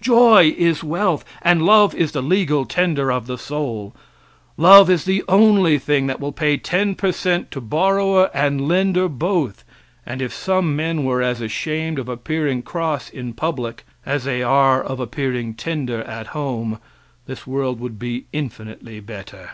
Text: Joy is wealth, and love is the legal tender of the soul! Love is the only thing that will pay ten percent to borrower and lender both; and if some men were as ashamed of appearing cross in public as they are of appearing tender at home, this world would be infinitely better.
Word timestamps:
Joy 0.00 0.54
is 0.56 0.84
wealth, 0.84 1.24
and 1.42 1.62
love 1.66 1.96
is 1.96 2.12
the 2.12 2.22
legal 2.22 2.64
tender 2.64 3.10
of 3.10 3.26
the 3.26 3.36
soul! 3.36 3.92
Love 4.56 4.88
is 4.88 5.02
the 5.04 5.24
only 5.28 5.80
thing 5.80 6.06
that 6.06 6.20
will 6.20 6.30
pay 6.30 6.56
ten 6.56 6.94
percent 6.94 7.50
to 7.50 7.60
borrower 7.60 8.30
and 8.32 8.68
lender 8.68 9.08
both; 9.08 9.64
and 10.06 10.22
if 10.22 10.32
some 10.32 10.76
men 10.76 11.02
were 11.02 11.20
as 11.22 11.40
ashamed 11.40 11.98
of 11.98 12.08
appearing 12.08 12.62
cross 12.62 13.08
in 13.10 13.32
public 13.32 13.84
as 14.06 14.22
they 14.22 14.44
are 14.44 14.80
of 14.80 15.00
appearing 15.00 15.54
tender 15.54 16.02
at 16.04 16.28
home, 16.28 16.78
this 17.26 17.44
world 17.44 17.80
would 17.80 17.98
be 17.98 18.26
infinitely 18.32 19.00
better. 19.00 19.50